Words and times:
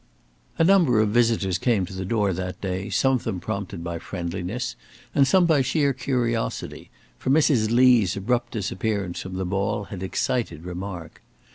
A 0.57 0.63
number 0.63 0.99
of 0.99 1.09
visitors 1.09 1.59
came 1.59 1.85
to 1.85 1.93
the 1.93 2.05
door 2.05 2.33
that 2.33 2.59
day, 2.59 2.89
some 2.89 3.17
of 3.17 3.23
them 3.23 3.39
prompted 3.39 3.83
by 3.83 3.99
friendliness 3.99 4.75
and 5.13 5.27
some 5.27 5.45
by 5.45 5.61
sheer 5.61 5.93
curiosity, 5.93 6.89
for 7.19 7.29
Mrs. 7.29 7.69
Lee's 7.69 8.17
abrupt 8.17 8.53
disappearance 8.53 9.21
from 9.21 9.35
the 9.35 9.45
ball 9.45 9.83
had 9.83 10.01
excited 10.01 10.65
remark. 10.65 11.21